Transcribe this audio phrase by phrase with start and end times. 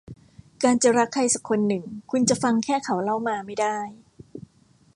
[0.63, 3.77] การจะรักใครสักคนหนึ่งคุณจะฟังแค่เขาเล่ามาไม่ได้